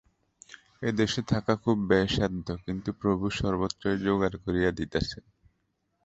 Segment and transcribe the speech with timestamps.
[0.81, 5.23] এদেশে থাকা খুব ব্যয়সাধ্য, কিন্তু প্রভু সর্বত্রই যোগাড় করিয়া দিতেছেন।